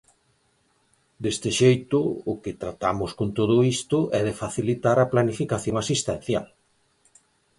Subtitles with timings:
[1.23, 1.99] Deste xeito,
[2.31, 6.47] o que tratamos con todo isto é de facilitar a planificación asistencial.